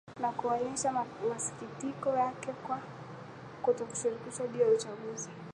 na 0.19 0.31
kuonyesha 0.31 1.05
masikitiko 1.29 2.09
yake 2.09 2.53
kwa 2.67 2.81
kutoshirikishwa 3.61 4.47
juu 4.47 4.61
ya 4.61 4.67
uchaguzi 4.67 5.29